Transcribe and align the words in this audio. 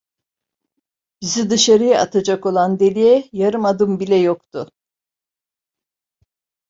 Bizi 1.21 1.49
dışarı 1.49 1.97
atacak 1.99 2.45
olan 2.45 2.79
deliğe 2.79 3.29
yarım 3.33 3.65
adım 3.65 3.99
bile 3.99 4.15
yoktu. 4.15 4.71